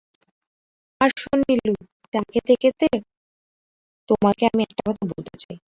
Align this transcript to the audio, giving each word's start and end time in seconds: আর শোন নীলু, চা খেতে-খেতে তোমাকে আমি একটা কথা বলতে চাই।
আর 1.01 1.09
শোন 1.17 1.39
নীলু, 1.47 1.73
চা 2.13 2.19
খেতে-খেতে 2.31 2.87
তোমাকে 4.09 4.43
আমি 4.45 4.61
একটা 4.63 4.81
কথা 4.87 5.03
বলতে 5.11 5.35
চাই। 5.37 5.57